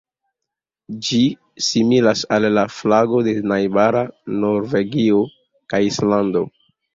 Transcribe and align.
Ĝi 1.07 1.17
similas 1.65 2.23
al 2.37 2.47
la 2.53 2.63
flago 2.77 3.19
de 3.29 3.35
najbara 3.51 4.03
Norvegio 4.47 5.21
kaj 5.75 5.83
Islando. 5.93 6.45